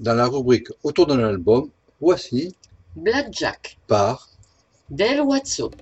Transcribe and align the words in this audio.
Dans 0.00 0.14
la 0.14 0.26
rubrique 0.28 0.68
Autour 0.82 1.08
d'un 1.08 1.18
album, 1.18 1.68
voici 2.00 2.56
Blackjack 2.96 3.78
par 3.86 4.30
Del 4.88 5.20
Watson. 5.20 5.74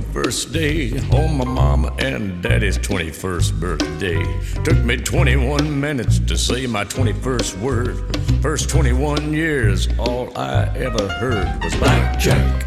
21st 0.00 0.52
day 0.52 1.16
on 1.16 1.38
my 1.38 1.44
mama 1.46 1.90
and 1.98 2.42
daddy's 2.42 2.76
21st 2.76 3.58
birthday. 3.58 4.22
Took 4.62 4.76
me 4.84 4.98
21 4.98 5.80
minutes 5.80 6.18
to 6.18 6.36
say 6.36 6.66
my 6.66 6.84
21st 6.84 7.58
word. 7.60 8.16
First 8.42 8.68
21 8.68 9.32
years, 9.32 9.88
all 9.98 10.36
I 10.36 10.64
ever 10.76 11.08
heard 11.08 11.64
was 11.64 11.74
blackjack. 11.76 12.66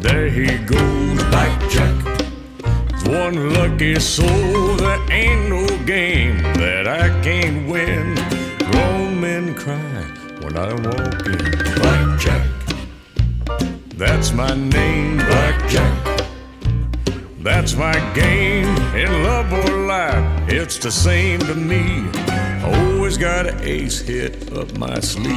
There 0.00 0.28
he 0.28 0.46
goes, 0.64 1.22
blackjack. 1.30 2.24
It's 2.90 3.04
one 3.08 3.54
lucky 3.54 4.00
soul, 4.00 4.74
there 4.76 5.12
ain't 5.12 5.48
no 5.48 5.64
game 5.84 6.42
that 6.54 6.88
I 6.88 7.08
can't 7.22 7.68
win. 7.68 8.16
Grown 8.68 9.20
men 9.20 9.54
cry 9.54 10.02
when 10.42 10.56
I 10.56 10.74
walk 10.74 11.24
in, 11.24 11.80
blackjack. 11.80 12.50
That's 13.96 14.32
my 14.32 14.54
name. 14.54 15.33
That's 17.44 17.74
my 17.74 17.92
game 18.14 18.74
in 18.96 19.22
love 19.22 19.52
or 19.52 19.86
life. 19.86 20.48
It's 20.48 20.78
the 20.78 20.90
same 20.90 21.40
to 21.40 21.54
me. 21.54 22.08
Always 22.64 23.18
got 23.18 23.46
an 23.46 23.60
ace 23.60 24.00
hit 24.00 24.50
up 24.54 24.78
my 24.78 24.98
sleeve. 25.00 25.36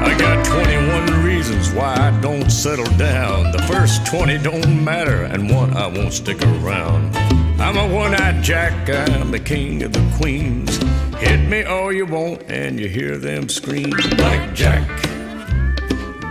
I 0.00 0.16
got 0.18 0.46
21 0.46 1.22
reasons 1.22 1.70
why 1.74 1.94
I 1.94 2.18
don't 2.22 2.48
settle 2.50 2.86
down. 2.96 3.52
The 3.52 3.62
first 3.64 4.06
20 4.06 4.38
don't 4.38 4.82
matter, 4.82 5.24
and 5.24 5.50
one 5.50 5.76
I 5.76 5.86
won't 5.86 6.14
stick 6.14 6.42
around. 6.42 7.27
I'm 7.60 7.76
a 7.76 7.94
one 7.94 8.14
eyed 8.14 8.42
jack, 8.42 8.88
I'm 8.88 9.30
the 9.30 9.40
king 9.40 9.82
of 9.82 9.92
the 9.92 10.14
queens. 10.16 10.76
Hit 11.16 11.48
me 11.48 11.64
all 11.64 11.92
you 11.92 12.06
want, 12.06 12.42
and 12.48 12.78
you 12.78 12.88
hear 12.88 13.18
them 13.18 13.48
scream, 13.48 13.90
Blackjack. 14.16 14.86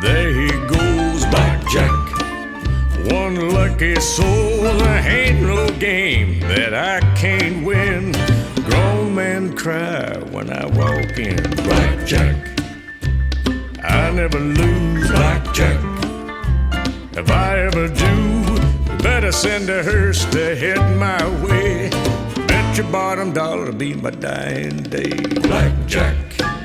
There 0.02 0.34
he 0.34 0.50
goes, 0.68 1.26
Blackjack. 1.26 1.92
One 3.12 3.50
lucky 3.50 3.96
soul, 4.00 4.62
there 4.62 5.08
ain't 5.08 5.42
no 5.42 5.70
game 5.80 6.40
that 6.42 6.74
I 6.74 7.02
can't 7.16 7.66
win. 7.66 8.14
Grown 8.70 9.14
men 9.14 9.56
cry 9.56 10.18
when 10.32 10.50
I 10.50 10.66
walk 10.66 11.20
in, 11.20 11.44
Blackjack. 11.66 12.36
I 13.84 14.12
never 14.12 14.40
lose 14.40 15.12
blackjack. 15.12 15.80
If 17.18 17.32
I 17.32 17.60
ever 17.60 17.88
do, 17.88 18.47
better 19.02 19.32
send 19.32 19.70
a 19.70 19.84
hearse 19.84 20.26
to 20.26 20.56
head 20.56 20.98
my 20.98 21.24
way. 21.44 21.90
Bet 22.48 22.78
your 22.78 22.88
bottom 22.92 23.34
dollar 23.34 23.68
to 23.68 23.74
be 23.74 23.94
my 23.94 24.12
dying 24.12 24.84
day. 24.84 25.10
Blackjack. 25.42 26.57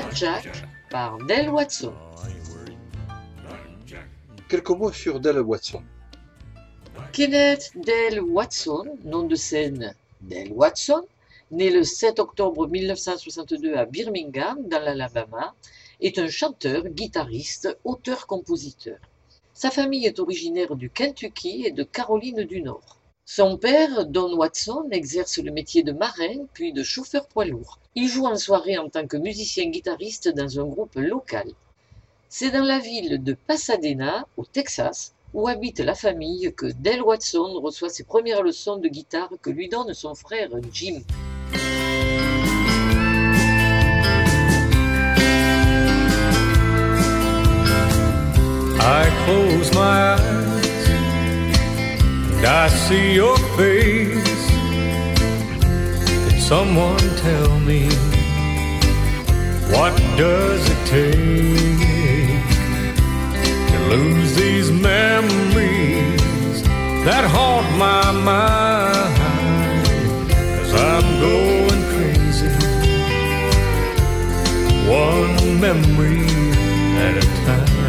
Blackjack 0.00 0.48
par 0.88 1.18
Del 1.26 1.50
Watson. 1.50 1.92
Quelques 4.48 4.70
mots 4.70 4.92
sur 4.92 5.20
Del 5.20 5.40
Watson. 5.40 5.82
Kenneth 7.12 7.72
Del 7.74 8.22
Watson, 8.22 8.96
nom 9.04 9.24
de 9.24 9.34
scène 9.34 9.94
Del 10.22 10.52
Watson, 10.52 11.02
né 11.50 11.68
le 11.68 11.84
7 11.84 12.18
octobre 12.18 12.66
1962 12.66 13.74
à 13.74 13.84
Birmingham, 13.84 14.66
dans 14.68 14.82
l'Alabama, 14.82 15.54
est 16.00 16.18
un 16.18 16.28
chanteur, 16.28 16.88
guitariste, 16.88 17.76
auteur-compositeur. 17.84 18.96
Sa 19.52 19.70
famille 19.70 20.06
est 20.06 20.18
originaire 20.18 20.76
du 20.76 20.88
Kentucky 20.88 21.66
et 21.66 21.72
de 21.72 21.82
Caroline 21.82 22.44
du 22.44 22.62
Nord. 22.62 22.99
Son 23.32 23.56
père, 23.56 24.06
Don 24.06 24.36
Watson, 24.36 24.88
exerce 24.90 25.38
le 25.38 25.52
métier 25.52 25.84
de 25.84 25.92
marin 25.92 26.46
puis 26.52 26.72
de 26.72 26.82
chauffeur 26.82 27.28
poids 27.28 27.44
lourd. 27.44 27.78
Il 27.94 28.08
joue 28.08 28.26
en 28.26 28.34
soirée 28.34 28.76
en 28.76 28.88
tant 28.88 29.06
que 29.06 29.16
musicien-guitariste 29.16 30.30
dans 30.30 30.58
un 30.58 30.64
groupe 30.64 30.96
local. 30.96 31.46
C'est 32.28 32.50
dans 32.50 32.64
la 32.64 32.80
ville 32.80 33.22
de 33.22 33.34
Pasadena, 33.34 34.26
au 34.36 34.44
Texas, 34.44 35.14
où 35.32 35.46
habite 35.46 35.78
la 35.78 35.94
famille 35.94 36.52
que 36.56 36.72
Del 36.72 37.02
Watson 37.02 37.60
reçoit 37.62 37.88
ses 37.88 38.02
premières 38.02 38.42
leçons 38.42 38.78
de 38.78 38.88
guitare 38.88 39.30
que 39.40 39.50
lui 39.50 39.68
donne 39.68 39.94
son 39.94 40.16
frère 40.16 40.50
Jim. 40.72 40.98
And 52.40 52.48
I 52.48 52.68
see 52.68 53.14
your 53.14 53.36
face. 53.56 54.50
Could 56.24 56.40
someone 56.40 56.98
tell 57.16 57.58
me 57.60 57.88
what 59.72 59.94
does 60.16 60.62
it 60.68 60.86
take 60.86 61.80
to 63.70 63.78
lose 63.90 64.34
these 64.36 64.70
memories 64.70 66.62
that 67.04 67.24
haunt 67.24 67.66
my 67.76 68.10
mind? 68.12 69.20
I'm 70.72 71.20
going 71.20 71.82
crazy. 71.92 72.48
One 74.88 75.60
memory 75.60 76.24
at 77.04 77.16
a 77.16 77.26
time. 77.44 77.79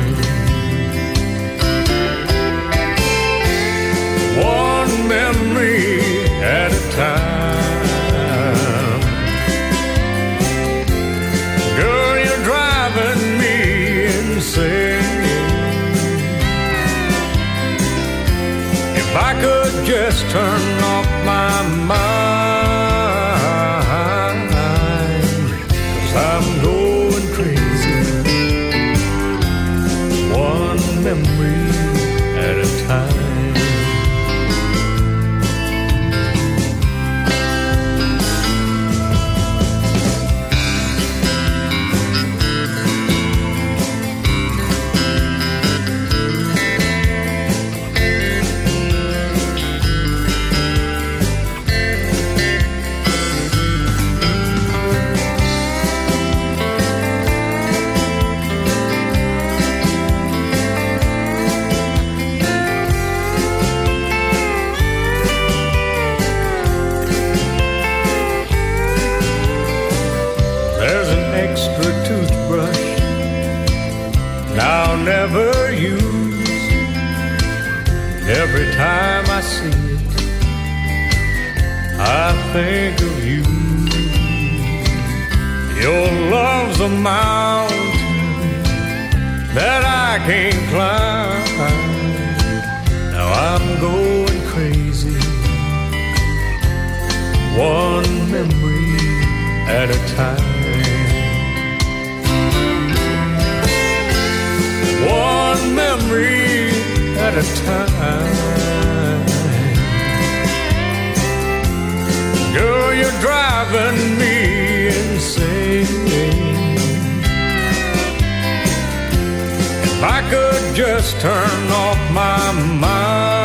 Just 120.81 121.21
turn 121.21 121.69
off 121.69 121.99
my 122.11 122.51
mind, 122.79 123.40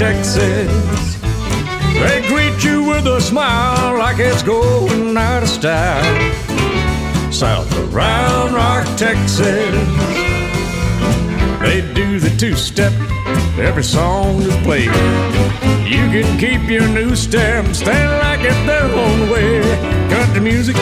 Texas. 0.00 1.20
They 1.92 2.24
greet 2.26 2.64
you 2.64 2.84
with 2.84 3.06
a 3.06 3.20
smile 3.20 3.98
like 3.98 4.18
it's 4.18 4.42
going 4.42 5.14
out 5.14 5.42
of 5.42 5.48
style. 5.50 6.32
South 7.30 7.70
of 7.76 7.94
Round 7.94 8.54
Rock, 8.54 8.86
Texas. 8.96 9.38
They 11.60 11.82
do 11.92 12.18
the 12.18 12.34
two 12.38 12.54
step, 12.54 12.94
every 13.58 13.84
song 13.84 14.40
is 14.40 14.56
played. 14.64 14.86
You 15.84 16.08
can 16.08 16.38
keep 16.38 16.66
your 16.70 16.88
new 16.88 17.14
step, 17.14 17.66
stand 17.74 18.10
like 18.22 18.40
it 18.40 18.56
their 18.66 18.84
own 18.84 19.28
way. 19.28 19.60
Country 20.08 20.40
music, 20.40 20.76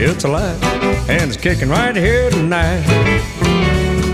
it's 0.00 0.24
alive, 0.24 0.60
and 1.08 1.30
it's 1.30 1.36
kicking 1.36 1.68
right 1.68 1.94
here 1.94 2.28
tonight. 2.28 2.82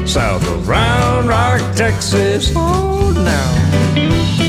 South 0.04 0.46
of 0.46 0.68
Round 0.68 1.28
Rock, 1.30 1.62
Texas, 1.74 2.52
oh 2.54 3.12
now. 3.24 4.39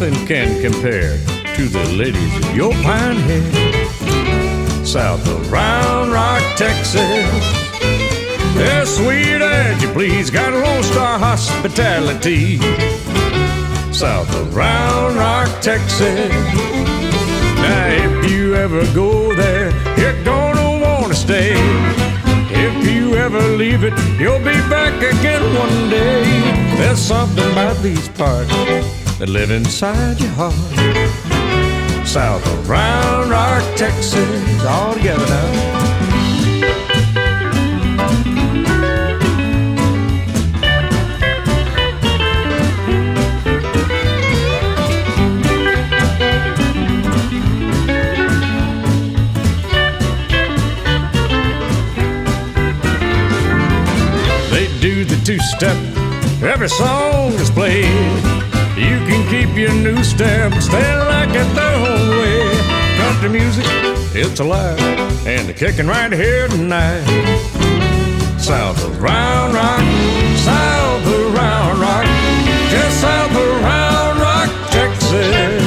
Nothing 0.00 0.26
can 0.26 0.62
compare 0.62 1.18
to 1.54 1.68
the 1.68 1.84
ladies 1.92 2.34
of 2.36 2.56
your 2.56 2.72
pine 2.82 3.16
head. 3.16 4.86
South 4.86 5.26
of 5.28 5.52
Round 5.52 6.10
Rock, 6.10 6.42
Texas. 6.56 6.96
They're 8.54 8.86
sweet 8.86 9.42
as 9.42 9.82
you 9.82 9.90
please, 9.90 10.30
got 10.30 10.54
a 10.54 10.58
Lone 10.58 10.82
Star 10.84 11.18
hospitality. 11.18 12.56
South 13.92 14.34
of 14.34 14.56
Round 14.56 15.16
Rock, 15.16 15.50
Texas. 15.60 16.32
Now 17.60 17.88
if 17.88 18.30
you 18.30 18.54
ever 18.54 18.82
go 18.94 19.34
there, 19.34 19.70
you're 19.98 20.24
gonna 20.24 20.80
wanna 20.80 21.14
stay. 21.14 21.52
If 22.48 22.90
you 22.90 23.16
ever 23.16 23.40
leave 23.40 23.84
it, 23.84 23.92
you'll 24.18 24.38
be 24.38 24.58
back 24.70 24.96
again 24.96 25.42
one 25.54 25.90
day. 25.90 26.24
There's 26.78 26.98
something 26.98 27.52
about 27.52 27.76
these 27.82 28.08
parts 28.08 28.99
that 29.20 29.28
live 29.28 29.50
inside 29.50 30.18
your 30.18 30.30
heart. 30.30 30.54
South 32.08 32.46
of 32.46 32.70
Round 32.70 33.30
Rock, 33.30 33.62
Texas, 33.76 34.64
all 34.64 34.94
together 34.94 35.26
now. 35.26 35.76
They 54.50 54.66
do 54.80 55.04
the 55.04 55.20
two 55.26 55.38
step, 55.40 55.76
every 56.42 56.70
song 56.70 57.32
is 57.34 57.50
played. 57.50 58.49
You 58.80 58.96
can 59.06 59.28
keep 59.28 59.54
your 59.56 59.74
new 59.74 60.02
step, 60.02 60.54
stay 60.54 60.96
like 61.12 61.28
it 61.28 61.54
their 61.54 61.74
own 61.76 62.08
way. 62.18 62.40
Country 62.96 63.28
music, 63.28 63.66
it's 64.14 64.40
alive, 64.40 64.80
and 65.26 65.46
they're 65.46 65.54
kicking 65.54 65.86
right 65.86 66.10
here 66.10 66.48
tonight. 66.48 67.04
South 68.38 68.82
of 68.82 69.02
Round 69.02 69.52
Rock, 69.52 69.84
south 70.38 71.06
of 71.06 71.34
Round 71.34 71.78
Rock, 71.78 72.06
just 72.70 73.00
south 73.02 73.30
of 73.30 73.62
Round 73.62 74.18
Rock, 74.18 74.48
Texas. 74.70 75.60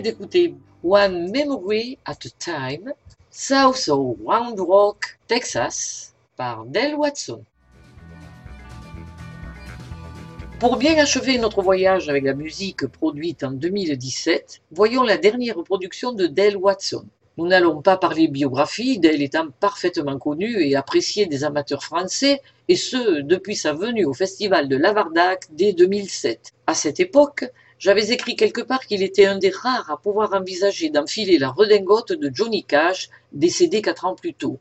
D'écouter 0.00 0.54
One 0.84 1.32
Memory 1.32 1.98
at 2.06 2.24
a 2.24 2.30
Time, 2.38 2.92
South 3.30 3.88
of 3.88 4.16
Round 4.24 4.60
Rock, 4.60 5.18
Texas, 5.26 6.14
par 6.36 6.66
Del 6.66 6.94
Watson. 6.94 7.42
Pour 10.60 10.76
bien 10.76 10.96
achever 10.98 11.36
notre 11.38 11.62
voyage 11.62 12.08
avec 12.08 12.22
la 12.22 12.34
musique 12.34 12.86
produite 12.86 13.42
en 13.42 13.50
2017, 13.50 14.60
voyons 14.70 15.02
la 15.02 15.16
dernière 15.16 15.60
production 15.64 16.12
de 16.12 16.26
Del 16.26 16.56
Watson. 16.56 17.04
Nous 17.38 17.48
n'allons 17.48 17.82
pas 17.82 17.96
parler 17.96 18.28
biographie, 18.28 19.00
Del 19.00 19.20
étant 19.20 19.48
parfaitement 19.58 20.18
connu 20.18 20.62
et 20.62 20.76
apprécié 20.76 21.26
des 21.26 21.42
amateurs 21.42 21.82
français, 21.82 22.40
et 22.68 22.76
ce 22.76 23.20
depuis 23.20 23.56
sa 23.56 23.72
venue 23.72 24.04
au 24.04 24.14
festival 24.14 24.68
de 24.68 24.76
Lavardac 24.76 25.46
dès 25.50 25.72
2007. 25.72 26.52
À 26.68 26.74
cette 26.74 27.00
époque, 27.00 27.50
j'avais 27.78 28.10
écrit 28.10 28.36
quelque 28.36 28.60
part 28.60 28.86
qu'il 28.86 29.02
était 29.02 29.26
un 29.26 29.38
des 29.38 29.50
rares 29.50 29.90
à 29.90 29.96
pouvoir 29.96 30.32
envisager 30.34 30.90
d'enfiler 30.90 31.38
la 31.38 31.50
redingote 31.50 32.12
de 32.12 32.30
Johnny 32.32 32.64
Cash, 32.64 33.08
décédé 33.32 33.82
quatre 33.82 34.04
ans 34.04 34.14
plus 34.14 34.34
tôt. 34.34 34.58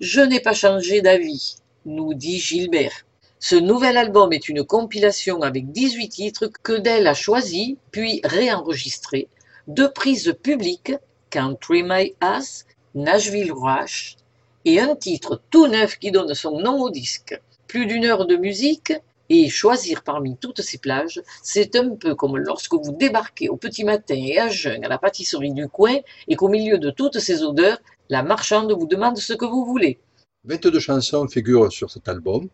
Je 0.00 0.20
n'ai 0.20 0.40
pas 0.40 0.52
changé 0.52 1.00
d'avis, 1.00 1.56
nous 1.84 2.14
dit 2.14 2.38
Gilbert. 2.38 3.06
Ce 3.38 3.56
nouvel 3.56 3.96
album 3.96 4.32
est 4.32 4.48
une 4.48 4.64
compilation 4.64 5.42
avec 5.42 5.70
18 5.70 6.08
titres 6.08 6.50
que 6.62 6.72
Dell 6.72 7.06
a 7.06 7.14
choisis 7.14 7.76
puis 7.90 8.20
réenregistrés 8.24 9.28
deux 9.68 9.90
prises 9.90 10.34
publiques, 10.42 10.94
Country 11.30 11.82
My 11.82 12.14
Ass, 12.20 12.66
Nashville 12.94 13.52
Rush, 13.52 14.16
et 14.64 14.80
un 14.80 14.94
titre 14.94 15.42
tout 15.50 15.66
neuf 15.66 15.98
qui 15.98 16.10
donne 16.10 16.34
son 16.34 16.60
nom 16.60 16.82
au 16.82 16.90
disque. 16.90 17.40
Plus 17.66 17.86
d'une 17.86 18.04
heure 18.04 18.26
de 18.26 18.36
musique, 18.36 18.92
et 19.28 19.48
choisir 19.48 20.02
parmi 20.02 20.36
toutes 20.36 20.60
ces 20.60 20.78
plages, 20.78 21.22
c'est 21.42 21.74
un 21.76 21.96
peu 21.96 22.14
comme 22.14 22.36
lorsque 22.38 22.74
vous 22.74 22.92
débarquez 22.92 23.48
au 23.48 23.56
petit 23.56 23.84
matin 23.84 24.14
et 24.16 24.38
à 24.38 24.48
jeun 24.48 24.84
à 24.84 24.88
la 24.88 24.98
pâtisserie 24.98 25.52
du 25.52 25.68
coin 25.68 25.96
et 26.28 26.36
qu'au 26.36 26.48
milieu 26.48 26.78
de 26.78 26.90
toutes 26.90 27.18
ces 27.18 27.42
odeurs, 27.42 27.78
la 28.08 28.22
marchande 28.22 28.72
vous 28.72 28.86
demande 28.86 29.18
ce 29.18 29.32
que 29.32 29.44
vous 29.44 29.64
voulez. 29.64 29.98
22 30.44 30.78
chansons 30.78 31.26
figurent 31.28 31.72
sur 31.72 31.90
cet 31.90 32.08
album. 32.08 32.48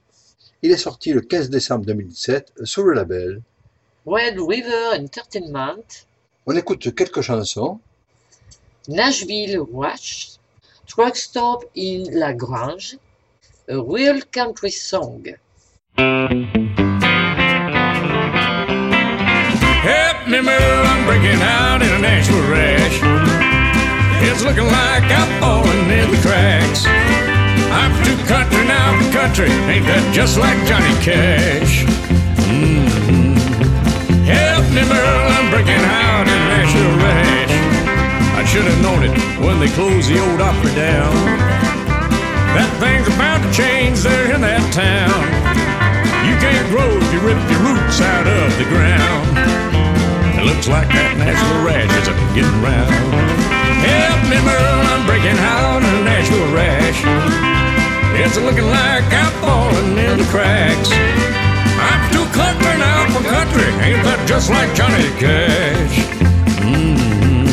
Il 0.63 0.71
est 0.71 0.79
sorti 0.79 1.13
le 1.13 1.21
15 1.21 1.51
décembre 1.51 1.85
2017 1.85 2.53
sur 2.65 2.85
le 2.85 2.95
label. 2.95 3.43
Red 4.07 4.39
River 4.41 4.97
Entertainment, 4.99 5.85
On 6.47 6.57
écoute 6.57 6.95
quelques 6.95 7.21
chansons. 7.21 7.79
Nashville 8.89 9.61
Rush, 9.73 10.39
Truck 10.89 11.17
Stop 11.17 11.65
in 11.77 12.05
La 12.11 12.33
Grange, 12.33 12.97
A 13.69 13.77
Real 13.77 14.25
Country 14.25 14.73
Song. 14.73 15.37
Help 15.99 16.09
me, 20.27 20.41
Merle, 20.41 20.87
I'm 20.87 21.05
breaking 21.05 21.43
out 21.43 21.83
in 21.83 21.89
a 21.93 21.99
Nashville 21.99 22.49
rash. 22.51 22.99
It's 24.25 24.43
looking 24.43 24.65
like 24.65 25.05
I'm 25.05 25.41
falling 25.41 25.91
in 25.91 26.11
the 26.11 26.17
cracks. 26.23 26.87
I'm 26.87 27.93
too 28.05 28.17
country 28.27 28.65
now 28.67 28.93
country, 29.13 29.51
ain't 29.69 29.85
that 29.87 30.15
just 30.15 30.39
like 30.39 30.57
Johnny 30.67 30.95
Cash? 31.05 31.85
Mm. 32.49 33.37
Help 34.25 34.65
me, 34.73 34.83
Merle, 34.89 35.29
I'm 35.37 35.51
breaking 35.51 35.77
out 35.77 36.25
in 36.25 36.33
a 36.33 36.49
Nashville 36.57 36.97
rash. 37.05 37.53
I 38.41 38.45
should 38.45 38.65
have 38.65 38.81
known 38.81 39.03
it 39.05 39.13
when 39.45 39.61
they 39.61 39.69
closed 39.69 40.09
the 40.09 40.19
old 40.19 40.41
opera 40.41 40.75
down. 40.75 41.13
That 42.57 42.69
thing's 42.81 43.09
about 43.09 43.43
to 43.45 43.53
change 43.53 44.01
there 44.01 44.35
in 44.35 44.41
that 44.41 44.73
town. 44.73 45.52
Can't 46.43 46.69
grow 46.75 46.91
if 46.91 47.07
you 47.15 47.21
rip 47.23 47.39
your 47.47 47.63
roots 47.63 48.03
out 48.03 48.27
of 48.27 48.51
the 48.59 48.67
ground. 48.67 49.31
It 50.35 50.43
looks 50.43 50.67
like 50.67 50.91
that 50.91 51.15
Nashville 51.15 51.63
rash 51.63 51.87
is 51.87 52.11
getting 52.35 52.59
round. 52.59 52.91
Help 53.87 54.21
me, 54.27 54.43
Merle, 54.43 54.83
I'm 54.91 55.07
breaking 55.07 55.39
out 55.39 55.87
in 55.87 55.93
a 55.95 56.03
Nashville 56.03 56.51
rash. 56.51 56.99
It's 58.19 58.35
looking 58.43 58.67
like 58.67 59.07
I'm 59.15 59.31
falling 59.39 59.95
in 59.95 60.19
the 60.19 60.27
cracks. 60.35 60.91
I'm 61.79 62.03
too 62.11 62.27
country 62.35 62.75
now 62.75 63.07
for 63.15 63.23
country, 63.23 63.71
ain't 63.79 64.03
that 64.03 64.19
just 64.27 64.51
like 64.51 64.75
Johnny 64.75 65.15
Cash? 65.23 65.95
Mm. 66.59 67.47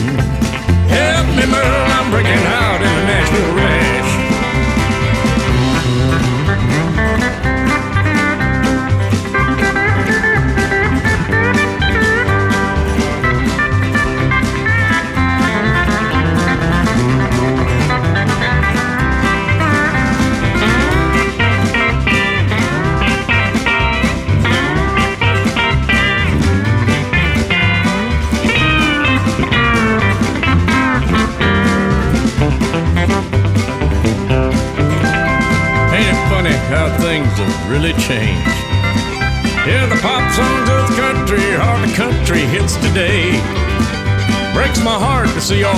Help 0.89 1.27
me, 1.37 1.45
Merle, 1.45 1.85
I'm 1.93 2.09
breaking 2.09 2.41
out 2.57 2.81
in 2.81 2.89
a 2.89 3.03
Nashville 3.05 3.53
rash. 3.53 3.68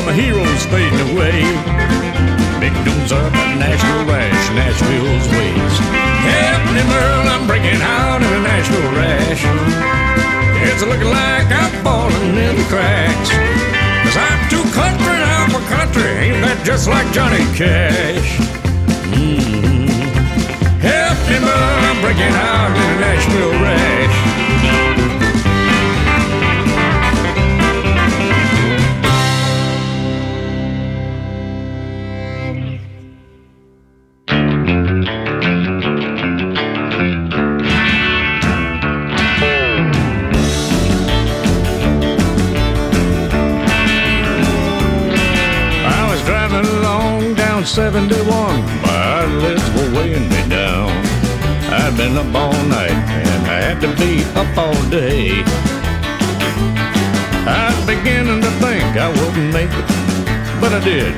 All 0.02 0.08
my 0.08 0.14
heroes 0.14 0.66
fading 0.66 1.00
away. 1.14 1.42
Big 2.60 2.74
dudes 2.86 3.12
up 3.12 3.34
at 3.34 3.58
Nashville 3.58 4.06
Rash, 4.06 4.44
Nashville's 4.58 5.28
ways. 5.30 5.76
Help 6.26 6.64
me, 6.74 6.82
Merle, 6.90 7.28
I'm 7.30 7.46
breaking 7.48 7.82
out 7.82 8.22
in 8.22 8.32
a 8.34 8.42
Nashville 8.42 8.92
rash. 8.98 9.44
It's 10.66 10.82
looking 10.82 11.10
like 11.10 11.48
I'm 11.50 11.72
falling 11.84 12.38
in 12.38 12.56
the 12.56 12.66
cracks. 12.70 13.30
Cause 14.04 14.18
I'm 14.18 14.42
too 14.50 14.66
country 14.74 15.18
now 15.22 15.48
for 15.50 15.64
country, 15.70 16.10
ain't 16.26 16.42
that 16.46 16.62
just 16.66 16.88
like 16.88 17.06
Johnny 17.14 17.46
Cash? 17.54 18.38
Mm. 19.14 19.90
Help 20.82 21.18
me, 21.30 21.38
Merle, 21.46 21.86
I'm 21.90 22.02
breaking 22.02 22.36
out 22.50 22.74
in 22.74 22.98
a 22.98 23.00
Nashville 23.02 23.62
rash. 23.62 23.91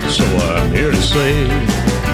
But 0.02 0.12
so 0.12 0.26
I'm 0.26 0.72
here 0.72 0.92
to 0.92 1.02
say 1.02 1.48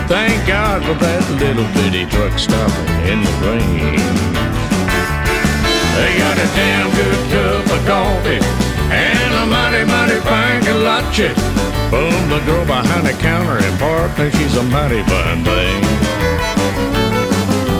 thank 0.07 0.47
God 0.47 0.83
for 0.83 0.95
that 0.95 1.23
little 1.39 1.67
bitty 1.77 2.05
truck 2.11 2.37
stop 2.39 2.71
in 3.07 3.23
La 3.23 3.33
Grange. 3.39 4.03
They 5.95 6.11
got 6.17 6.35
a 6.35 6.47
damn 6.55 6.89
good 6.95 7.21
cup 7.31 7.65
of 7.71 7.81
coffee 7.87 8.41
and 8.91 9.31
a 9.35 9.45
mighty, 9.47 9.83
mighty 9.85 10.19
fine 10.27 10.61
kolache. 10.63 11.31
Boom, 11.91 12.29
the 12.29 12.39
girl 12.45 12.65
behind 12.65 13.05
the 13.07 13.13
counter 13.21 13.57
and 13.57 13.79
partner, 13.79 14.31
she's 14.31 14.55
a 14.57 14.63
mighty 14.63 15.03
fine 15.03 15.43
thing. 15.43 15.81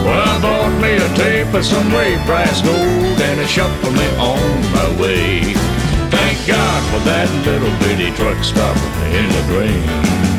Well, 0.04 0.16
I 0.16 0.40
bought 0.40 0.74
me 0.80 0.96
a 0.96 1.08
tape 1.16 1.52
of 1.54 1.64
some 1.64 1.92
Ray 1.92 2.16
Price 2.24 2.62
gold 2.62 3.20
and 3.20 3.40
it 3.40 3.48
shuffled 3.48 3.94
me 3.94 4.08
on 4.16 4.62
my 4.72 5.00
way. 5.00 5.79
God 6.46 6.82
for 6.90 7.04
that 7.04 7.28
little 7.44 7.70
bitty 7.80 8.10
truck 8.16 8.42
stop 8.42 8.76
in 9.12 9.28
La 9.28 9.46
Grange. 9.46 10.29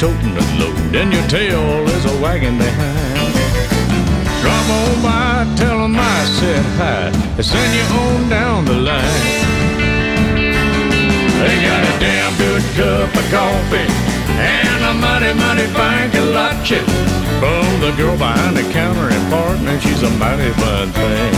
Toting 0.00 0.34
a 0.34 0.40
load 0.58 0.96
and 0.96 1.12
your 1.12 1.26
tail 1.28 1.86
is 1.86 2.04
a 2.06 2.22
wagging 2.22 2.56
behind. 2.56 3.34
Drop 4.40 4.66
on 4.80 5.02
by, 5.02 5.56
tell 5.60 5.84
'em 5.84 5.94
I 5.94 6.24
said 6.24 6.64
hi, 6.80 7.12
and 7.36 7.44
send 7.44 7.70
you 7.76 7.84
on 8.00 8.30
down 8.30 8.64
the 8.64 8.78
line. 8.88 9.24
They 11.40 11.54
got 11.68 11.82
a 11.84 11.94
damn 12.00 12.32
good 12.40 12.64
cup 12.78 13.14
of 13.14 13.26
coffee 13.30 13.92
and 14.40 14.80
a 14.90 14.94
mighty, 14.94 15.34
mighty 15.34 15.66
fine 15.76 16.10
kolache. 16.12 16.80
Boom, 17.38 17.80
the 17.84 17.92
girl 18.00 18.16
behind 18.16 18.56
the 18.56 18.64
counter 18.72 19.08
and 19.14 19.24
partner, 19.30 19.78
she's 19.82 20.02
a 20.02 20.08
mighty 20.16 20.50
fine 20.62 20.90
thing. 20.96 21.34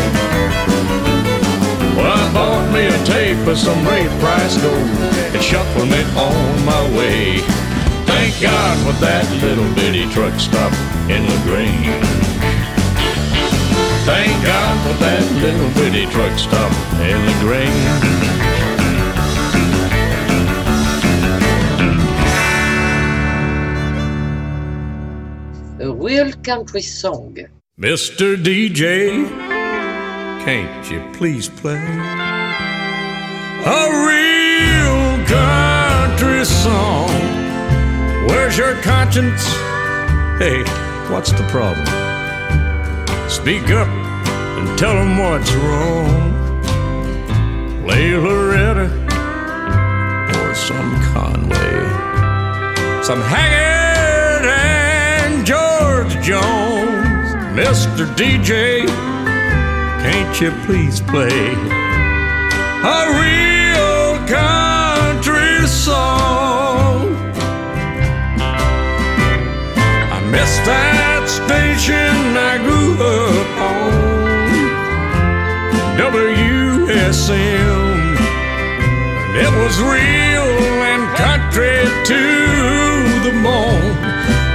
Well, 1.96 2.12
I 2.14 2.32
bought 2.32 2.70
me 2.70 2.86
a 2.86 2.98
tape 3.04 3.44
of 3.44 3.58
some 3.58 3.84
Ray 3.88 4.06
Price 4.20 4.56
gold 4.62 4.88
and 5.34 5.42
shuffled 5.42 5.88
me 5.90 6.02
on 6.14 6.64
my 6.64 6.82
way. 6.96 7.42
Thank 8.12 8.40
God 8.40 8.76
for 8.84 8.92
that 9.00 9.24
little 9.42 9.74
bitty 9.74 10.04
truck 10.12 10.38
stop 10.38 10.72
in 11.08 11.26
La 11.26 11.36
Grange. 11.44 12.04
Thank 14.04 14.44
God 14.44 14.74
for 14.84 14.94
that 15.00 15.24
little 15.40 15.70
bitty 15.74 16.06
truck 16.12 16.38
stop 16.38 16.72
in 17.00 17.26
La 17.26 17.34
Grange. 17.40 18.22
Real 26.02 26.32
Country 26.42 26.82
Song. 26.82 27.36
Mr. 27.78 28.36
DJ, 28.36 29.26
can't 30.44 30.90
you 30.90 31.00
please 31.14 31.48
play 31.48 31.80
a 33.64 33.80
real 34.06 35.26
country 35.26 36.44
song? 36.44 37.41
Where's 38.28 38.56
your 38.56 38.74
conscience? 38.82 39.44
Hey, 40.38 40.62
what's 41.12 41.32
the 41.32 41.46
problem? 41.50 41.86
Speak 43.28 43.70
up 43.70 43.88
and 43.88 44.78
tell 44.78 44.94
them 44.94 45.18
what's 45.18 45.52
wrong. 45.52 46.32
Play 47.84 48.14
Loretta 48.14 48.86
or 50.38 50.54
some 50.54 50.94
Conway, 51.12 51.74
some 53.02 53.20
Haggard 53.20 54.46
and 54.48 55.44
George 55.44 56.14
Jones. 56.24 57.28
Mr. 57.58 58.06
DJ, 58.14 58.86
can't 60.02 60.40
you 60.40 60.50
please 60.64 61.00
play 61.00 61.54
a 62.84 63.20
real 63.20 63.51
miss 70.32 70.52
that 70.64 71.28
station 71.28 72.16
I 72.50 72.56
grew 72.64 72.96
up 72.96 73.52
on, 73.68 73.92
WSM. 76.00 77.36
It 79.36 79.52
was 79.60 79.76
real 79.80 80.48
and 80.92 81.04
country 81.20 81.84
to 82.10 82.22
the 83.26 83.34
bone, 83.44 83.92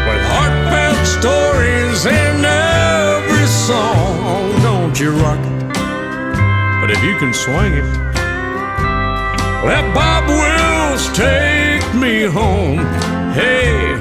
with 0.07 0.23
heartfelt 0.33 1.01
stories 1.05 2.01
in 2.09 2.41
every 2.41 3.45
song. 3.45 4.57
Don't 4.65 4.97
you 4.99 5.11
rock 5.21 5.37
it? 5.37 5.57
But 6.81 6.89
if 6.89 7.03
you 7.03 7.15
can 7.21 7.33
swing 7.33 7.73
it, 7.77 7.85
let 9.63 9.83
Bob 9.93 10.25
Wills 10.27 11.05
take 11.13 11.85
me 11.93 12.23
home. 12.23 12.81
Hey, 13.33 13.96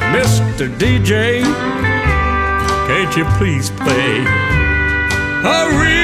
Mr. 0.57 0.75
DJ, 0.79 1.43
can't 2.87 3.15
you 3.15 3.27
please 3.37 3.69
play 3.69 4.25
a 5.45 5.96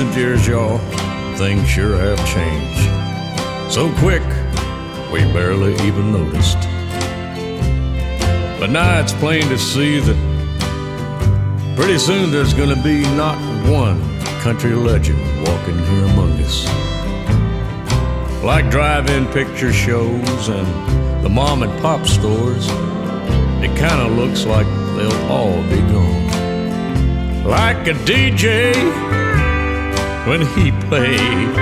recent 0.00 0.16
years, 0.16 0.46
y'all, 0.46 0.78
things 1.36 1.68
sure 1.68 1.94
have 1.98 2.18
changed. 2.26 3.70
So 3.70 3.92
quick, 3.98 4.22
we 5.12 5.20
barely 5.34 5.74
even 5.86 6.10
noticed. 6.10 6.56
But 8.58 8.70
now 8.70 8.98
it's 8.98 9.12
plain 9.12 9.42
to 9.50 9.58
see 9.58 10.00
that 10.00 11.76
pretty 11.76 11.98
soon 11.98 12.30
there's 12.30 12.54
gonna 12.54 12.82
be 12.82 13.02
not 13.14 13.36
one 13.68 14.00
country 14.40 14.72
legend 14.72 15.20
walking 15.46 15.76
here 15.76 16.04
among 16.06 16.32
us. 16.40 16.64
Like 18.42 18.70
drive 18.70 19.10
in 19.10 19.26
picture 19.26 19.70
shows 19.72 20.48
and 20.48 21.22
the 21.22 21.28
mom 21.28 21.62
and 21.62 21.82
pop 21.82 22.06
stores, 22.06 22.66
it 23.60 23.76
kinda 23.76 24.08
looks 24.08 24.46
like 24.46 24.66
they'll 24.96 25.30
all 25.30 25.62
be 25.64 25.80
gone. 25.92 27.44
Like 27.44 27.86
a 27.86 27.94
DJ 28.06 29.19
when 30.30 30.42
he 30.54 30.70
played 30.86 31.52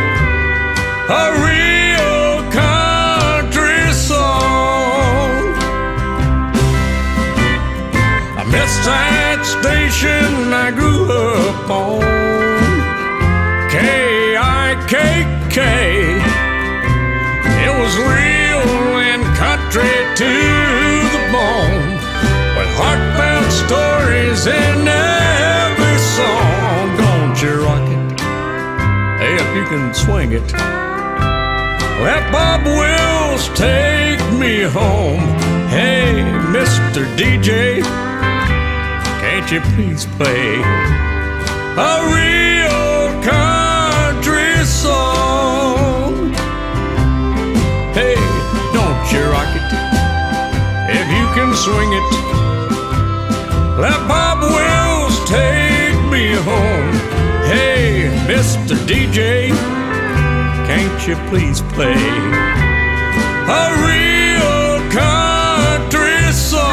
a 1.08 1.26
real 1.48 2.44
country 2.52 3.80
song. 3.94 5.40
I 8.36 8.44
miss 8.52 8.72
that 8.84 9.40
station 9.56 10.52
I 10.52 10.70
grew 10.70 11.04
up 11.10 11.70
on, 11.70 12.02
KIKK. 13.72 15.58
It 17.64 17.72
was 17.80 17.92
real 17.96 18.68
and 19.00 19.24
country 19.38 19.96
to 20.20 20.47
Can 29.78 29.94
swing 29.94 30.32
it, 30.32 30.52
let 32.02 32.32
Bob 32.32 32.66
Wills 32.66 33.48
take 33.54 34.20
me 34.32 34.62
home. 34.62 35.22
Hey, 35.70 36.18
Mr. 36.50 37.06
DJ, 37.16 37.80
can't 39.22 39.48
you 39.52 39.60
please 39.76 40.04
play 40.18 40.58
a 41.90 41.94
real 42.18 43.22
country 43.22 44.64
song? 44.64 46.32
Hey, 47.94 48.16
don't 48.74 49.06
you 49.12 49.22
rock 49.30 49.52
it? 49.60 49.70
If 50.90 51.06
you 51.16 51.24
can 51.36 51.54
swing 51.54 51.90
it, 52.00 52.08
let 53.78 53.98
Bob 54.08 54.27
Mr. 58.28 58.76
DJ, 58.86 59.48
can't 60.66 61.06
you 61.08 61.16
please 61.30 61.62
play 61.72 61.94
a 63.48 63.72
real 63.88 64.90
country 64.92 66.30
song? 66.30 66.66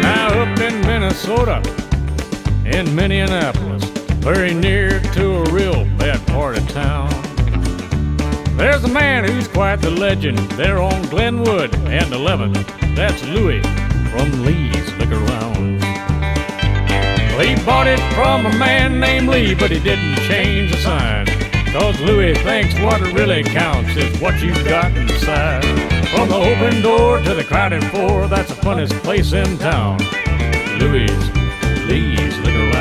Now 0.00 0.42
up 0.42 0.60
in 0.60 0.80
Minnesota, 0.82 1.73
in 2.98 3.10
Minneapolis, 3.10 3.84
very 4.20 4.54
near 4.54 5.00
to 5.00 5.36
a 5.36 5.50
real 5.50 5.84
bad 5.96 6.24
part 6.28 6.56
of 6.56 6.68
town. 6.68 7.10
There's 8.56 8.84
a 8.84 8.88
man 8.88 9.24
who's 9.24 9.48
quite 9.48 9.76
the 9.76 9.90
legend 9.90 10.38
there 10.52 10.78
on 10.78 11.02
Glenwood 11.08 11.74
and 11.86 12.06
11th. 12.12 12.94
That's 12.94 13.22
Louis 13.24 13.62
from 14.10 14.44
Lee's 14.44 14.92
Liquor 14.94 15.18
Lounge. 15.18 15.82
Well, 17.32 17.46
he 17.46 17.56
bought 17.64 17.86
it 17.86 18.00
from 18.14 18.46
a 18.46 18.56
man 18.58 19.00
named 19.00 19.28
Lee, 19.28 19.54
but 19.54 19.70
he 19.70 19.80
didn't 19.80 20.16
change 20.28 20.70
the 20.72 20.78
sign. 20.78 21.26
Cause 21.72 22.00
Louis 22.00 22.34
thinks 22.44 22.78
what 22.80 23.00
really 23.12 23.42
counts 23.42 23.96
is 23.96 24.20
what 24.20 24.40
you've 24.40 24.64
got 24.64 24.96
inside. 24.96 25.64
From 26.10 26.28
the 26.28 26.36
open 26.36 26.80
door 26.80 27.20
to 27.22 27.34
the 27.34 27.44
crowded 27.44 27.82
floor, 27.90 28.28
that's 28.28 28.54
the 28.54 28.60
funnest 28.60 28.92
place 29.02 29.32
in 29.32 29.58
town. 29.58 29.98
Louis, 30.78 31.10
Lee's 31.86 32.38
Liquor 32.38 32.58
Lounge. 32.58 32.73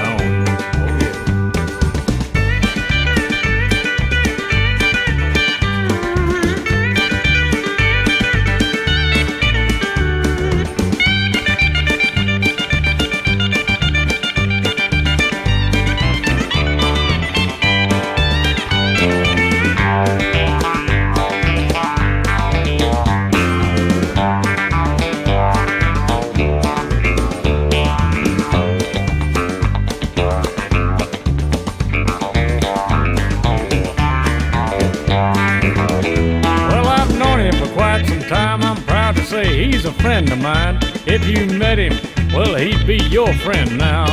Well, 42.34 42.56
he'd 42.56 42.86
be 42.88 42.98
your 43.10 43.34
friend 43.36 43.78
now. 43.78 44.08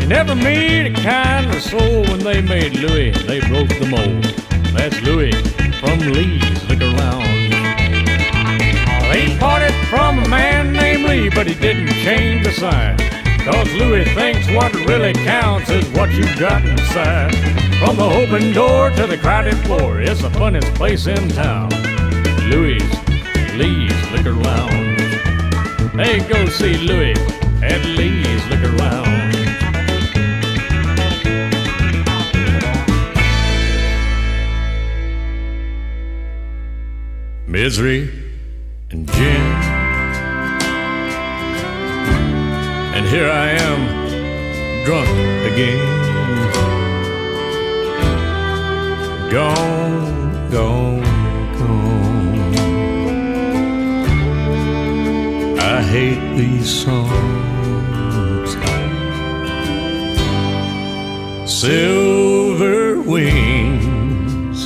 You 0.00 0.06
never 0.06 0.34
meet 0.34 0.86
a 0.86 0.92
kinder 0.92 1.60
soul 1.60 2.02
when 2.02 2.18
they 2.18 2.40
made 2.40 2.74
Louis, 2.74 3.12
they 3.26 3.40
broke 3.40 3.68
the 3.68 3.86
mold. 3.88 4.24
That's 4.74 5.00
Louis 5.02 5.32
from 5.80 5.98
Lee's 6.12 6.68
Liquor 6.68 6.86
Lounge. 6.86 7.36
He 9.14 9.38
parted 9.38 9.72
from 9.88 10.18
a 10.18 10.28
man 10.28 10.72
named 10.72 11.04
Lee, 11.04 11.30
but 11.30 11.46
he 11.46 11.54
didn't 11.54 11.92
change 12.04 12.44
the 12.44 12.52
sign. 12.52 12.98
Cause 13.46 13.72
Louis 13.74 14.04
thinks 14.14 14.50
what 14.50 14.74
really 14.74 15.12
counts 15.12 15.70
is 15.70 15.88
what 15.90 16.12
you've 16.12 16.38
got 16.38 16.64
inside. 16.64 17.32
From 17.78 17.96
the 17.96 18.04
open 18.04 18.52
door 18.52 18.90
to 18.90 19.06
the 19.06 19.16
crowded 19.16 19.56
floor, 19.58 20.00
it's 20.00 20.22
the 20.22 20.30
funnest 20.30 20.74
place 20.74 21.06
in 21.06 21.28
town. 21.28 21.70
Louis, 22.50 22.82
Lee's 23.56 24.10
Liquor 24.10 24.34
Lounge. 24.34 24.85
Hey, 25.98 26.18
go 26.28 26.44
see 26.50 26.76
Louis 26.76 27.14
at 27.62 27.82
Lee's 27.86 28.46
look 28.48 28.62
around. 28.62 29.06
Misery 37.46 38.10
and 38.90 39.10
gin. 39.10 39.40
And 42.94 43.06
here 43.06 43.30
I 43.30 43.52
am, 43.52 44.84
drunk 44.84 45.08
again. 45.50 45.80
Gone, 49.30 50.50
gone. 50.50 51.15
Hate 55.96 56.36
these 56.36 56.68
songs. 56.84 58.50
Silver 61.50 63.00
wings 63.00 64.58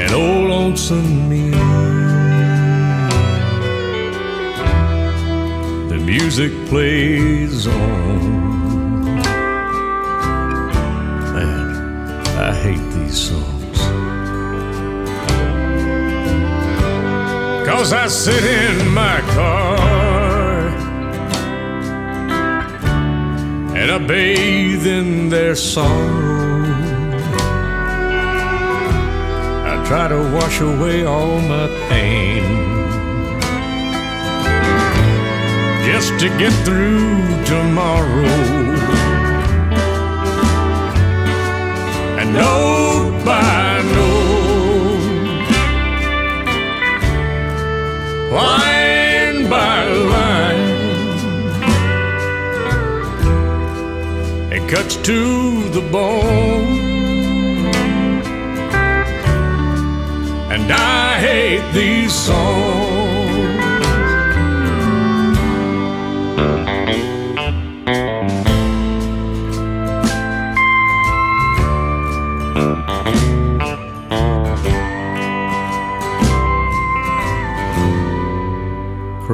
and 0.00 0.12
old 0.12 0.50
lonesome 0.50 1.30
me. 1.30 1.48
The 5.88 5.98
music 6.12 6.52
plays 6.68 7.66
on. 7.66 9.04
Man, 11.34 11.68
I 12.48 12.52
hate 12.64 12.86
these 12.96 13.18
songs. 13.28 13.39
Cause 17.80 17.94
I 17.94 18.08
sit 18.08 18.44
in 18.44 18.92
my 18.92 19.22
car 19.32 19.78
and 23.74 23.90
I 23.90 23.96
bathe 24.06 24.86
in 24.86 25.30
their 25.30 25.56
sorrow. 25.56 26.60
I 29.72 29.82
try 29.88 30.08
to 30.08 30.18
wash 30.34 30.60
away 30.60 31.06
all 31.06 31.40
my 31.40 31.68
pain 31.88 32.44
just 35.86 36.12
to 36.20 36.28
get 36.38 36.52
through 36.66 37.16
tomorrow. 37.46 38.26
And 42.20 42.34
note 42.34 43.09
line 48.30 49.48
by 49.50 49.84
line, 50.14 50.78
it 54.52 54.68
cuts 54.68 54.96
to 54.96 55.68
the 55.70 55.80
bone. 55.90 56.78
And 60.52 60.72
I 60.72 61.18
hate 61.18 61.72
these 61.72 62.12
songs. 62.12 62.59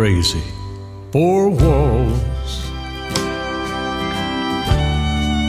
Crazy. 0.06 0.42
Four 1.10 1.48
walls. 1.48 2.70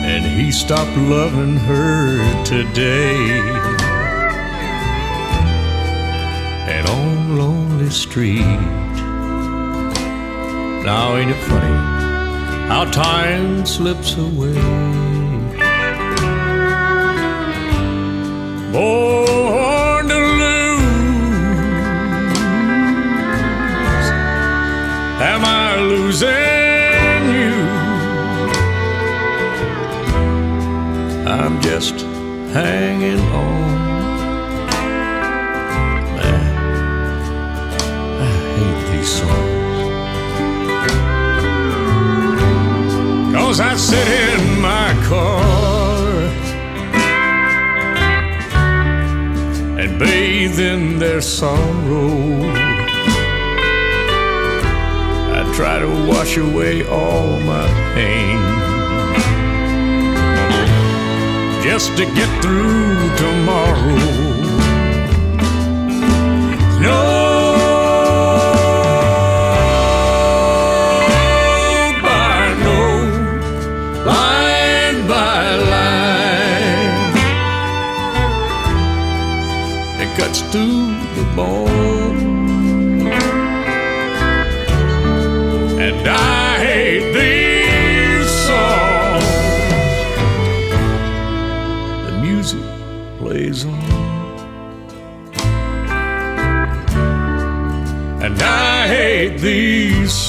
And 0.02 0.24
he 0.26 0.50
stopped 0.50 0.96
loving 0.96 1.54
her 1.54 2.44
today. 2.44 3.38
And 6.74 6.88
on 6.88 7.38
Lonely 7.38 7.90
Street. 7.90 8.60
Now 10.84 11.14
ain't 11.14 11.30
it 11.30 11.40
funny 11.44 11.76
how 12.66 12.84
time 12.90 13.64
slips 13.64 14.16
away? 14.16 14.54
Born 18.72 19.37
hanging 32.52 33.20
on. 33.20 33.76
Man, 36.16 36.46
I 38.20 38.28
hate 38.56 38.82
these 38.92 39.12
songs. 39.20 39.78
Cause 43.34 43.60
I 43.60 43.76
sit 43.76 44.08
in 44.08 44.60
my 44.60 44.94
car 45.08 46.08
and 49.80 49.98
bathe 49.98 50.58
in 50.58 50.98
their 50.98 51.20
sorrow. 51.20 52.42
I 55.36 55.52
try 55.54 55.78
to 55.78 55.88
wash 56.08 56.36
away 56.36 56.86
all 56.86 57.38
my 57.40 57.66
pain 57.94 58.67
just 61.70 61.98
to 61.98 62.06
get 62.14 62.42
through 62.42 63.14
tomorrow. 63.18 64.27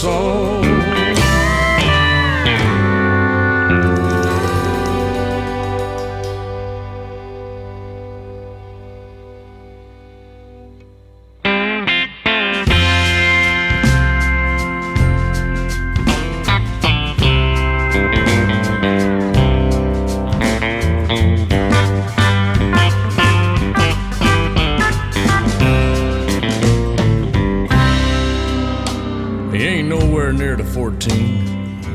These 0.01 0.38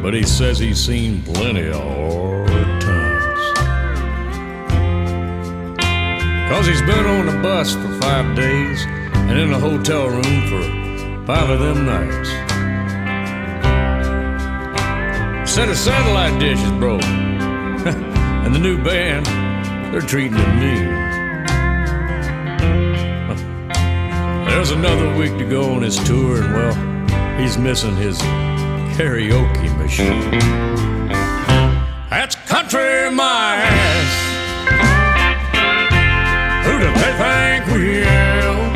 but 0.04 0.12
he 0.12 0.22
says 0.22 0.58
he's 0.58 0.78
seen 0.78 1.22
plenty 1.22 1.66
of 1.66 1.76
hard 1.76 2.46
times. 2.82 3.40
Cause 6.50 6.66
he's 6.66 6.82
been 6.82 7.06
on 7.06 7.24
the 7.24 7.32
bus 7.42 7.72
for 7.72 7.88
five 8.02 8.36
days 8.36 8.84
and 8.84 9.38
in 9.38 9.50
a 9.50 9.58
hotel 9.58 10.10
room 10.10 10.22
for 10.22 10.62
five 11.26 11.48
of 11.48 11.58
them 11.58 11.86
nights. 11.86 12.28
Set 15.50 15.70
of 15.70 15.76
satellite 15.78 16.38
dishes 16.38 16.70
broke, 16.72 17.02
and 17.04 18.54
the 18.54 18.58
new 18.58 18.76
band, 18.84 19.24
they're 19.90 20.02
treating 20.02 20.36
him 20.36 20.60
mean. 20.60 20.84
There's 24.48 24.70
another 24.70 25.16
week 25.16 25.32
to 25.38 25.48
go 25.48 25.72
on 25.72 25.80
his 25.80 25.96
tour, 26.04 26.42
and 26.42 26.52
well, 26.52 27.40
he's 27.40 27.56
missing 27.56 27.96
his 27.96 28.20
karaoke 28.96 29.76
machine. 29.76 30.30
That's 32.10 32.36
country 32.46 33.10
my 33.10 33.56
ass. 33.58 34.12
Who 36.64 36.72
do 36.78 36.88
they 37.00 37.12
think 37.22 37.66
we 37.74 38.04
am? 38.04 38.74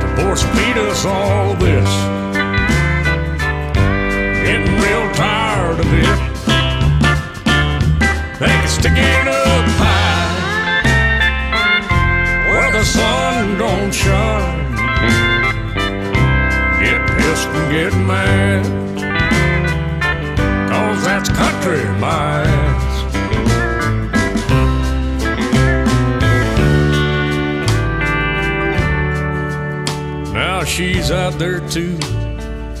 To 0.00 0.06
force 0.22 0.42
feed 0.42 0.78
us 0.78 1.04
all 1.04 1.54
this. 1.56 1.73
Get 17.74 17.92
mad. 18.06 18.64
Cause 20.70 21.04
that's 21.04 21.28
country, 21.28 21.82
my. 21.98 22.44
Now 30.32 30.62
she's 30.62 31.10
out 31.10 31.36
there 31.40 31.58
too, 31.68 31.98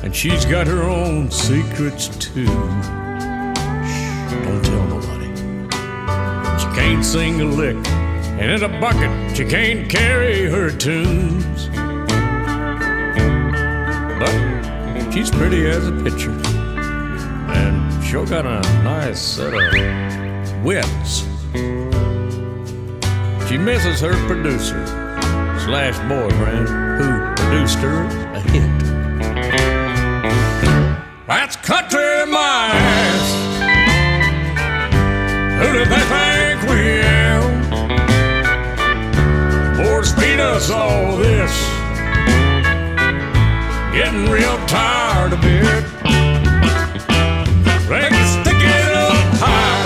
and 0.04 0.14
she's 0.14 0.44
got 0.44 0.68
her 0.68 0.84
own 0.84 1.28
secrets 1.28 2.06
too. 2.18 2.46
Shh, 2.46 4.12
don't 4.44 4.64
tell 4.64 4.86
nobody. 4.86 5.30
She 6.60 6.66
can't 6.78 7.04
sing 7.04 7.40
a 7.40 7.46
lick, 7.46 7.84
and 8.38 8.48
in 8.48 8.62
a 8.62 8.80
bucket 8.80 9.36
she 9.36 9.44
can't 9.44 9.90
carry 9.90 10.48
her 10.48 10.70
tunes. 10.70 11.68
But 14.20 14.53
she's 15.14 15.30
pretty 15.30 15.64
as 15.64 15.86
a 15.86 15.92
picture, 16.02 16.32
and 17.52 18.04
sure 18.04 18.26
got 18.26 18.44
a 18.44 18.60
nice 18.82 19.20
set 19.20 19.54
of 19.54 20.64
wits. 20.64 21.20
She 23.48 23.56
misses 23.56 24.00
her 24.00 24.14
producer 24.26 24.84
slash 25.64 25.96
boyfriend 26.08 26.68
who 26.98 27.32
produced 27.36 27.78
her 27.78 28.02
a 28.34 28.40
hit. 28.40 28.80
That's 31.28 31.54
country 31.56 32.02
ass. 32.02 33.30
Who 35.60 35.72
do 35.74 35.84
they 35.84 36.04
think 36.10 36.62
we 36.68 36.80
am? 37.04 37.44
Force 39.76 40.12
feed 40.12 40.40
us 40.40 40.70
all 40.70 41.16
this. 41.18 41.52
Getting 43.94 44.28
real 44.28 44.56
tired 44.66 44.93
of 45.32 45.44
it. 45.44 45.84
They 47.88 48.08
can 48.08 48.26
stick 48.34 48.60
it 48.60 48.90
up 48.92 49.16
high 49.42 49.84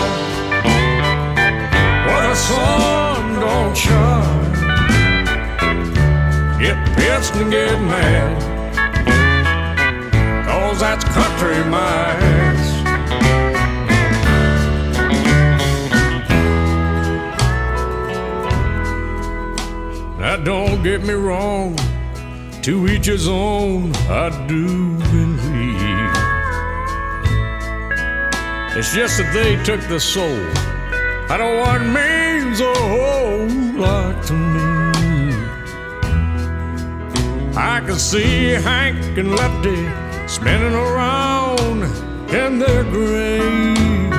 where 2.06 2.28
the 2.28 2.34
sun 2.34 3.40
don't 3.40 3.76
shine. 3.76 4.52
Get 6.58 6.76
pissed 6.96 7.34
and 7.34 7.50
get 7.50 7.80
mad. 7.80 8.48
Cause 10.46 10.80
that's 10.80 11.04
country 11.04 11.56
ass. 11.56 12.68
Now 20.18 20.36
don't 20.36 20.82
get 20.82 21.02
me 21.04 21.14
wrong, 21.14 21.76
to 22.62 22.88
each 22.88 23.06
his 23.06 23.26
own, 23.28 23.94
I 24.08 24.30
do 24.46 24.98
believe. 24.98 25.27
It's 28.78 28.94
just 28.94 29.18
that 29.18 29.34
they 29.34 29.60
took 29.64 29.80
the 29.88 29.98
soul 29.98 30.38
out 31.32 31.40
of 31.40 31.58
what 31.58 31.80
means 31.82 32.60
a 32.60 32.74
whole 32.74 33.48
lot 33.74 34.22
to 34.26 34.34
me. 34.34 35.34
I 37.56 37.82
can 37.84 37.98
see 37.98 38.50
Hank 38.50 39.18
and 39.18 39.34
Lefty 39.34 39.82
spinning 40.28 40.74
around 40.74 41.82
in 42.30 42.60
their 42.60 42.84
grave. 42.84 44.12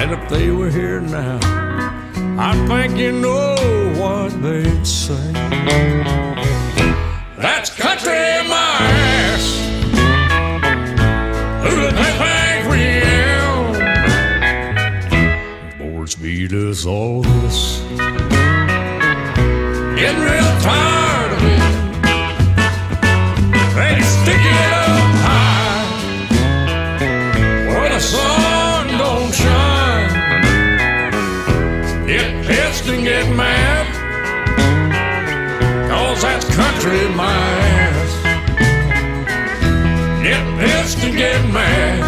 And 0.00 0.10
if 0.10 0.30
they 0.30 0.50
were 0.50 0.70
here 0.70 1.02
now, 1.02 1.38
I 2.38 2.54
think 2.68 2.96
you 2.96 3.12
know 3.12 3.54
what 4.00 4.30
they'd 4.40 4.86
say. 4.86 5.32
That's 7.36 7.68
country 7.68 8.48
my 8.48 8.97
us 16.78 16.86
all 16.86 17.22
this. 17.22 17.80
Getting 19.98 20.22
real 20.30 20.52
tired 20.62 21.32
of 21.36 21.42
it. 21.54 21.62
They 23.74 24.00
stick 24.14 24.42
it 24.58 24.72
up 24.86 25.14
high 25.26 25.86
where 27.68 27.88
the 27.88 28.00
sun 28.00 28.86
don't 29.02 29.32
shine. 29.34 30.10
Get 32.06 32.46
pissed 32.46 32.86
and 32.86 33.02
get 33.04 33.26
mad. 33.34 33.86
Cause 35.90 36.22
that's 36.22 36.44
country 36.54 37.08
my 37.22 37.40
ass. 37.86 38.12
Get 40.22 40.42
pissed 40.60 40.98
and 41.04 41.16
get 41.16 41.40
mad. 41.52 42.00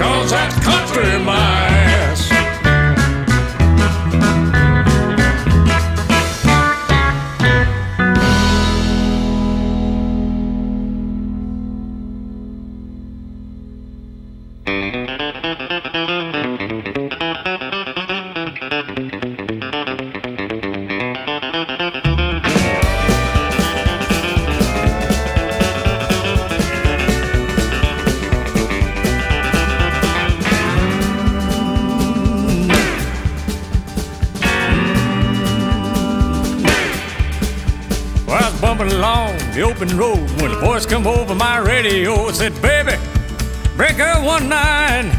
Cause 0.00 0.30
that's 0.30 0.56
country 0.64 1.18
my 1.24 1.47
bumping 38.60 38.90
along 38.96 39.36
the 39.54 39.62
open 39.62 39.88
road 39.96 40.30
when 40.40 40.50
a 40.50 40.58
voice 40.58 40.84
come 40.84 41.06
over 41.06 41.34
my 41.34 41.58
radio 41.58 42.26
and 42.26 42.36
said, 42.36 42.52
Baby, 42.60 42.92
her 43.98 44.24
one 44.24 44.48
nine. 44.48 45.10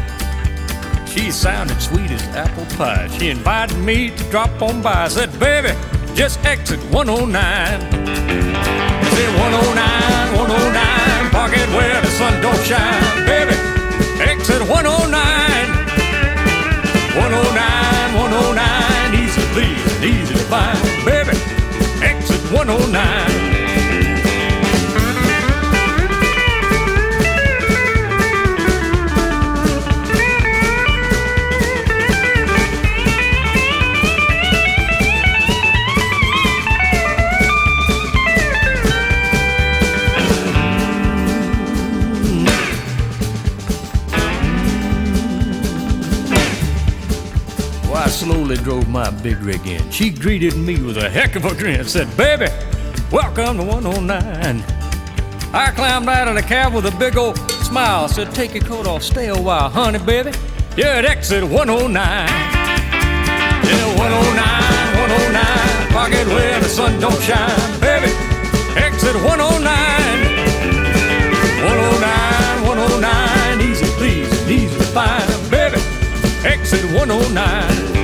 She 1.06 1.30
sounded 1.30 1.80
sweet 1.80 2.10
as 2.10 2.22
apple 2.34 2.64
pie. 2.76 3.08
She 3.18 3.28
invited 3.30 3.78
me 3.78 4.10
to 4.10 4.24
drop 4.30 4.62
on 4.62 4.80
by. 4.80 5.04
I 5.04 5.08
said, 5.08 5.30
Baby, 5.38 5.72
just 6.14 6.44
exit 6.44 6.80
109. 6.92 7.34
I 7.34 7.80
said, 9.14 9.32
109, 9.38 10.38
109, 10.38 11.30
park 11.30 11.52
it 11.52 11.68
where 11.74 12.00
the 12.00 12.10
sun 12.18 12.40
don't 12.40 12.62
shine. 12.64 13.26
Baby, 13.26 13.56
exit 14.22 14.62
109. 14.68 15.80
109, 17.16 18.14
109, 18.14 19.14
easy 19.14 19.42
please 19.52 19.90
easy 20.02 20.34
to 20.34 20.40
find. 20.48 20.78
Baby, 21.04 21.36
exit 22.02 22.40
109. 22.52 23.49
Drove 48.70 48.88
my 48.88 49.10
big 49.10 49.36
rig 49.38 49.66
in. 49.66 49.90
She 49.90 50.10
greeted 50.10 50.56
me 50.56 50.80
with 50.80 50.96
a 50.96 51.10
heck 51.10 51.34
of 51.34 51.44
a 51.44 51.52
grin. 51.56 51.84
Said, 51.84 52.06
Baby, 52.16 52.46
welcome 53.10 53.56
to 53.56 53.64
109. 53.64 54.62
I 55.52 55.72
climbed 55.72 56.08
out 56.08 56.28
of 56.28 56.36
the 56.36 56.42
cab 56.42 56.72
with 56.72 56.86
a 56.86 56.96
big 56.96 57.16
old 57.16 57.36
smile. 57.66 58.06
Said, 58.06 58.32
Take 58.32 58.54
your 58.54 58.62
coat 58.62 58.86
off, 58.86 59.02
stay 59.02 59.26
a 59.26 59.34
while, 59.34 59.68
honey, 59.70 59.98
baby. 59.98 60.30
You're 60.76 60.86
at 60.86 61.04
exit 61.04 61.42
109. 61.42 61.98
Yeah, 61.98 62.28
109, 63.98 64.38
109. 65.00 65.90
Pocket 65.90 66.28
where 66.28 66.60
the 66.60 66.68
sun 66.68 67.00
don't 67.00 67.20
shine, 67.22 67.80
baby. 67.80 68.12
Exit 68.78 69.16
109. 69.16 69.66
109, 71.66 72.68
109. 72.68 73.60
Easy, 73.68 73.86
please, 73.98 74.48
easy 74.48 74.78
to 74.78 74.84
find, 74.94 75.50
baby. 75.50 75.80
Exit 76.44 76.84
109. 76.94 77.99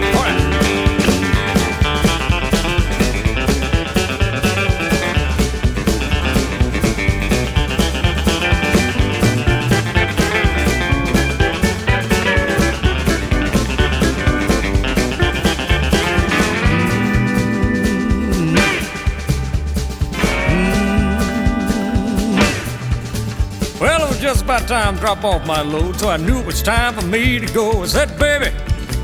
time 24.66 24.96
drop 24.96 25.22
off 25.22 25.46
my 25.46 25.62
load, 25.62 25.96
so 25.96 26.08
I 26.08 26.16
knew 26.16 26.38
it 26.38 26.46
was 26.46 26.60
time 26.62 26.94
for 26.94 27.06
me 27.06 27.38
to 27.38 27.46
go. 27.52 27.82
I 27.82 27.86
said, 27.86 28.18
baby, 28.18 28.50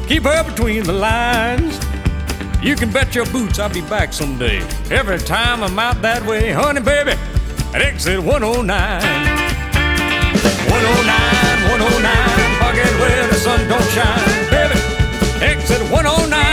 keep 0.09 0.25
her 0.25 0.43
between 0.43 0.83
the 0.85 0.93
lines. 0.93 1.79
You 2.63 2.75
can 2.75 2.91
bet 2.91 3.15
your 3.15 3.27
boots 3.27 3.59
I'll 3.59 3.73
be 3.73 3.81
back 3.83 4.13
someday. 4.13 4.59
Every 4.91 5.19
time 5.19 5.63
I'm 5.63 5.79
out 5.79 6.03
that 6.03 6.25
way, 6.27 6.51
honey, 6.51 6.81
baby, 6.81 7.13
at 7.75 7.83
exit 7.83 8.19
109. 8.19 8.27
109, 8.27 8.73
109, 11.71 12.13
forget 12.59 12.93
where 13.01 13.29
the 13.29 13.35
sun 13.35 13.69
don't 13.69 13.91
shine. 13.91 14.51
Baby, 14.51 14.81
exit 15.45 15.83
109. 15.93 16.52